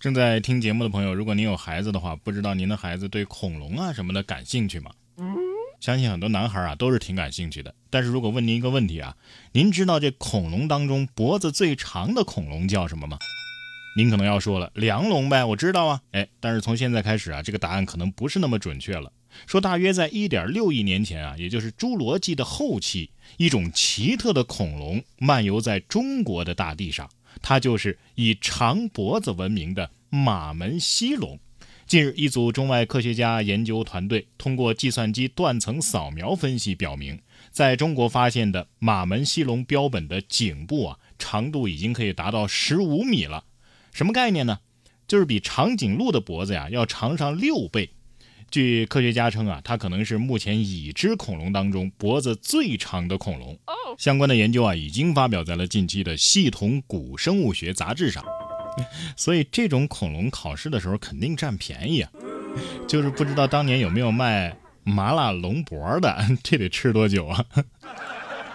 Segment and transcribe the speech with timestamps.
[0.00, 4.90] 正在听节目的朋友，如果您有孩子的话，不知道您的孩子对恐龙啊什么的感兴趣吗？
[5.78, 7.74] 相信很多男孩啊都是挺感兴趣的。
[7.90, 9.14] 但是如果问您一个问题啊，
[9.52, 13.18] 您知道这恐龙当中脖子最长的恐龙叫什么吗？
[13.94, 16.00] 您可能要说了，梁龙呗，我知道啊。
[16.12, 19.12] 哎，但是从现在开始啊，这个答案可能不是那么准确了。
[19.46, 27.10] 说大约在1.6亿年前啊，也就是侏罗纪的后期，一种奇特的恐龙漫游在中国的大地上。
[27.42, 31.38] 它就是以长脖子闻名的马门溪龙。
[31.86, 43.44] 近日，一组中外科学家研究团队通过计算机断层扫描分析表明，在中国发现的马门溪龙标本的颈部啊，长度已经可以达到十五米了。
[43.92, 44.60] 什么概念呢？
[45.08, 47.90] 就是比长颈鹿的脖子呀要长上六倍。
[48.50, 53.58] 据科学家称啊，它可能是目前已知恐龙当中脖子最长的恐龙。
[53.98, 58.24] 相关的研究啊，已经发表在了近期的《系统古生物学杂志》上。
[59.16, 62.10] 所以这种恐龙考试的时候肯定占便宜啊。
[62.88, 67.44] 就是不知道当年有没有卖麻辣龙脖的， 这得吃多久啊？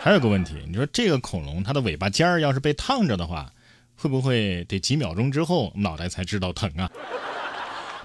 [0.00, 3.52] 还有个问题，你说这个恐龙它的尾巴尖儿要是被烫着的话，
[3.96, 6.90] 会不会得几秒钟之后脑袋才知道疼啊？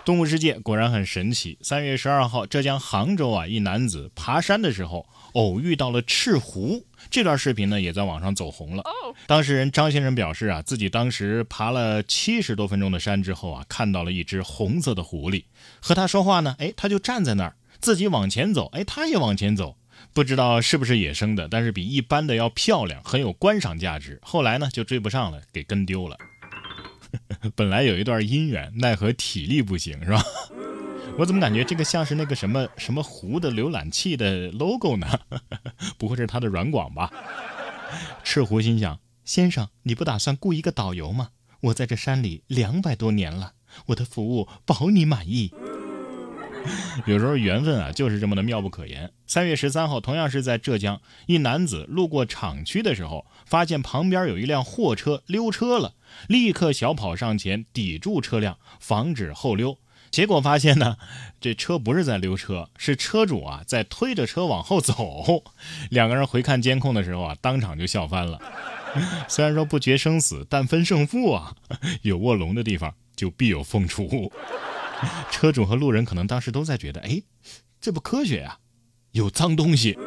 [0.06, 1.58] 动物世界果然很神奇。
[1.62, 6.86] 三月十二号，浙江杭州啊，一男子爬山的时候偶遇到了赤狐。
[7.10, 8.84] 这段视频呢，也在网上走红了。
[9.28, 15.46] 当事人张先生表示啊，自己当时爬了七十多分钟的山之后啊，看到了一只红色的狐狸
[15.80, 16.56] 和他说话呢。
[16.60, 19.78] 哎，他就站在那儿，自己往前走，哎，他也往前走。
[20.12, 24.20] 不知道是不是野生的，但是比一般的要漂亮，很有观赏价值。
[24.22, 26.18] 后来呢，就追不上了，给跟丢了。
[27.56, 30.24] 本来有一段姻缘，奈何体力不行，是吧？
[31.20, 35.08] 我怎么感觉这个像是那个什么什么湖的浏览器的 logo 呢？
[36.00, 37.12] 不会是他的软广吧？
[38.24, 41.30] 赤狐心想：先生，你不打算雇一个导游吗？
[41.62, 43.54] 我在这山里两百多年了，
[43.88, 45.54] 我的服务保你满意。
[47.06, 49.12] 有时候缘分啊，就是这么的妙不可言。
[49.28, 55.94] 三月十三号，同样是在浙江，一男子路过厂区的时候，发现旁边有一辆货车溜车了，
[56.28, 59.78] 立刻小跑上前抵住车辆，防止后溜。
[60.12, 60.98] 结果发现呢，
[61.42, 65.44] 这车不是在溜车，是车主啊在推着车往后走。
[65.90, 68.40] 两个人回看监控的时候啊，当场就笑翻了。
[69.28, 71.56] 虽然说不决生死，但分胜负啊，
[72.04, 74.32] 有卧龙的地方就必有凤雏。
[75.32, 77.22] 车主和路人可能当时都在觉得，哎，
[77.82, 78.58] 这不科学呀，
[79.12, 79.98] 有脏东西。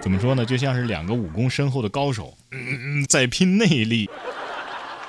[0.00, 0.44] 怎么说呢？
[0.44, 4.10] 就像是两个武功深厚的高手，嗯，在拼内力。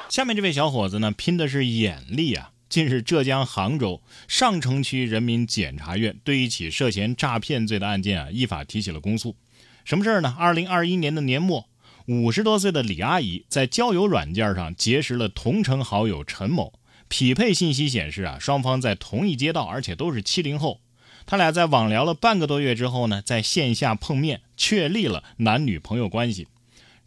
[0.07, 2.51] 下面这位小伙子呢，拼的是眼力啊。
[2.69, 9.35] 近日，浙江杭州上城区人民检察院对一起涉嫌诈骗罪的案件啊，依法提起了公诉。
[9.83, 10.35] 什么事儿呢？
[10.37, 11.67] 二零二一年的年末，
[12.07, 16.73] 五十多岁的李阿姨在交友软件上结识了同城好友陈某。
[17.09, 20.81] 匹配信息显示啊，双方在同一街道，而且都是七零后。
[21.25, 26.47] 他俩在网聊了半个多月之后呢，在线下碰面，确立了男女朋友关系。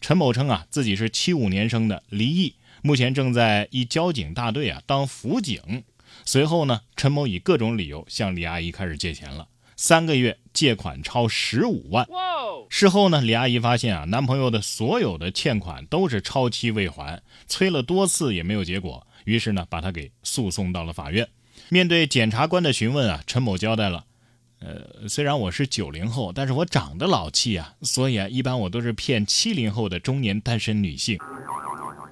[0.01, 5.85] 陈某称啊，自己是七五年生的，离异，目前正在一交警大队啊当辅警。
[6.25, 12.07] 随后呢，陈某以各种理由向李阿姨开始借钱了，三个月借款超十五万。
[12.69, 19.07] 事后呢，李阿姨发现啊，男朋友的所有的欠款都是超期未还，催了多次也没有结果。
[19.25, 21.29] 于是呢，把他给诉讼到了法院。
[21.69, 24.05] 面对检察官的询问啊，陈某交代了：
[24.61, 31.19] 呃，虽然我是九零后，但是我长得老气啊，所以啊，一般我都是骗七零后的中年单身女性。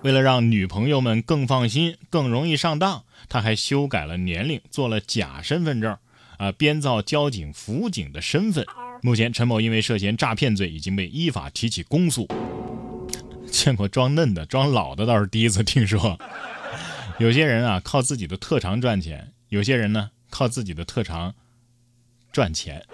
[0.02, 5.96] 为了让女朋友们更放心、更容易上当，他还修改了年龄，做了假身份证，
[6.36, 8.64] 啊，编造交警辅警的身份。
[9.02, 12.28] 目前，陈某因为涉嫌诈骗罪，已经被依法提起公诉。
[13.50, 16.16] 见过装嫩的，装老的倒是第一次听说。
[17.18, 21.34] 有些人啊靠自己的特长赚钱，有些人呢靠自己的特长
[22.32, 22.84] 赚钱。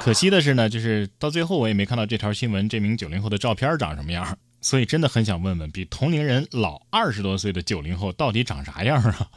[0.00, 4.38] 可惜的是呢，就是到最后我也没看到这条新闻，这名九零后的照片长什么样。
[4.60, 9.28] 所以真的很想问问，比同龄人老二十多岁的九零后到底长啥样啊？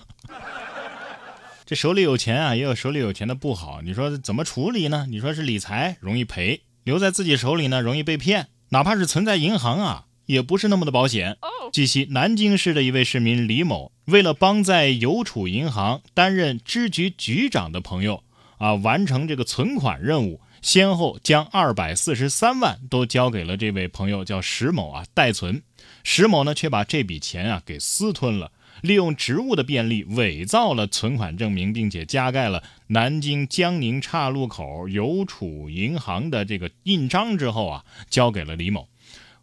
[1.65, 3.81] 这手里有钱啊，也有手里有钱的不好。
[3.81, 5.07] 你说怎么处理呢？
[5.09, 10.05] 你说是理财容易赔，留在自己手里呢容易被骗，哪怕是存在银行啊。
[10.25, 11.37] 也不是那么的保险。
[11.71, 18.23] 据悉，南京市的一位市民李某，为了帮在邮储银行担任支局局长的朋友
[18.57, 25.61] 啊完成这个存款任务，先后将二百四十三万都交给了这位朋友叫石某啊代存。
[26.03, 28.51] 石某呢却把这笔钱啊给私吞了，
[28.81, 38.87] 利用职务的便利伪造了存款证明，并且加盖了南京江宁岔路口邮储银行的这个印章之后啊交给了李某。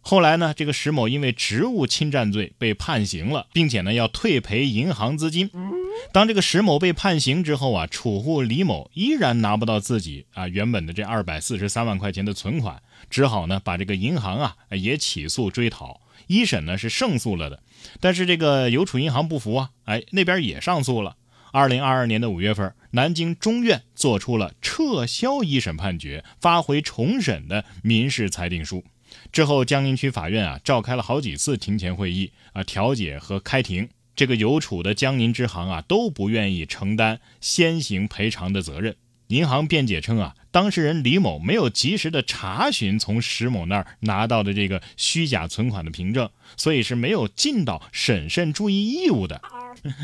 [0.05, 5.49] 后来呢，这个石某因为职务侵占罪被判刑了，并且呢要退赔银行资金。
[6.11, 16.01] 当这个石某被判刑之后啊，储户李某依然拿不到自己啊原本的这二百四十三万块钱的存款，只好呢把这个银行啊也起诉追讨。
[16.27, 17.63] 一审呢是胜诉了的，
[18.01, 21.15] 但是这个邮储银行不服啊，哎那边也上诉了。
[21.53, 28.83] 二零二二年的五月份，南京中院作出了撤销一审判决、发回重审的民事裁定书。
[29.33, 33.89] 之后，江宁区法院啊召开了好几次庭前会议啊调解和开庭。
[34.15, 38.95] 这个邮储的江宁支行啊都不愿意承担先行赔偿的责任。
[39.29, 49.41] 银行辩解称啊，当事人李某没有及时的查询从石某那儿拿到的这个虚假存款的凭证，所以是没有尽到审慎注意义务的。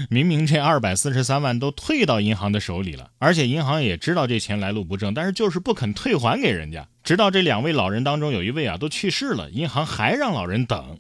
[0.10, 6.88] 明明这二百四十三万都退到银行的手里了，而且银行也知道这钱来路不正，但是就是不肯退还给人家。
[7.10, 11.00] 直到这两位老人当中有一位啊都去世了，银行还让老人等。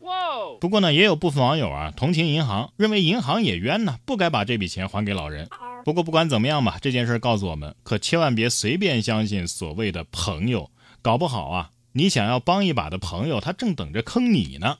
[0.59, 5.47] 不过呢，也有部分网友啊同情银行，认为银行也冤呢，不该把这笔钱还给老人。
[5.85, 10.71] 不过不管怎么样吧，这件事告诉我们，可千万别随便相信所谓的朋友，
[11.03, 14.77] 搞不好啊，你想要帮一把的朋友，他正等着坑你呢。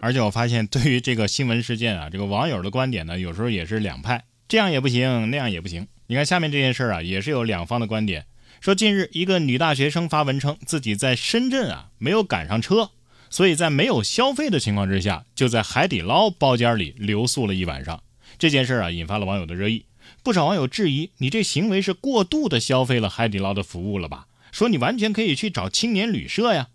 [0.00, 5.86] 而且我发现，对于这个新闻事件啊，这个网友的观点呢，有时候也是两派，这样也不行，那样也不行。
[6.08, 8.24] 你看下面这件事啊，也是有两方的观点。
[8.60, 12.90] 说近日一个女大学生发文称，自己在深圳啊没有赶上车，
[13.30, 18.02] 所以在没有消费的情况之下，就在海底捞包间里留宿了一晚上。
[18.38, 19.86] 这件事啊，引发了网友的热议，
[20.22, 24.26] 不少网友质疑你这行为是过度的消费了海底捞的服务了吧？
[24.52, 26.68] 说你完全可以去找青年旅社呀。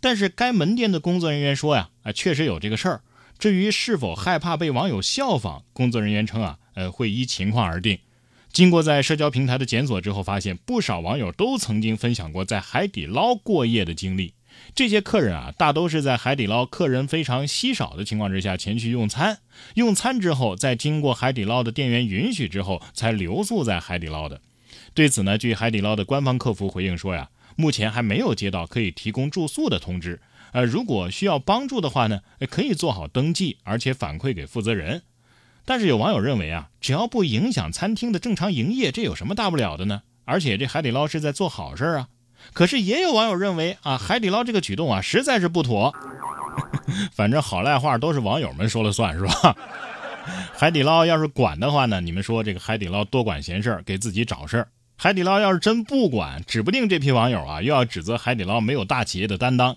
[0.00, 3.02] 但是该门店的工作人员说呀，啊，确实有这个事儿。
[3.38, 8.00] 至于是否害怕被网友效仿，工作人员称啊，呃，会依情况而定。
[8.52, 14.34] 经过在社交平台的检索之后，发现不少网友都曾经分享过在海底捞过夜的经历。
[14.74, 19.38] 这些客人啊，大都是在海底捞客人非常稀少的情况之下前去用餐，
[19.74, 24.40] 用餐之后，在经过海底捞的店员允许之后，才留宿在海底捞的。
[24.94, 27.30] 对此呢，据海底捞的官方客服回应说呀。
[27.56, 30.22] 目前还没有接到可以提供住宿的通知，
[30.52, 35.02] 呃，如果需要帮助的话呢，可以做好登记，而且反馈给负责人。
[35.70, 40.02] 但是有网友认为啊，只要不影响餐厅的正常营业，这有什么大不了的呢？
[40.24, 42.08] 而且这海底捞是在做好事啊。
[42.52, 45.94] 可是也有网友认为啊，海底捞这个举动啊，实在是不妥。
[47.14, 49.56] 反正好赖话都是网友们说了算，是吧？
[50.52, 54.66] 海底捞要是管的话呢，你们说这个海底捞多管闲事儿，给自己找事儿。
[54.96, 59.76] 海底捞要是真不管，指不定这批网友啊又要指责海底捞没有大企业的担当。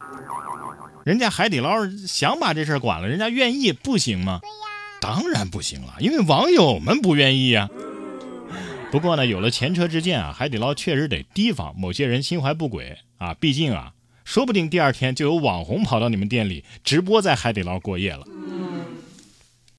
[1.05, 4.39] 人家海底捞想把这事儿管了，人家愿意不行吗？
[4.41, 4.72] 对呀，
[5.03, 7.69] 当然不行了，因为网友们不愿意呀。
[8.89, 13.33] 不过呢，有了前车之鉴啊，海底捞确实得提防某些人心怀不轨啊。
[13.33, 13.91] 毕竟啊，
[14.23, 18.25] 说不定第二天就有网红跑到你们店里直播在海底捞过夜了。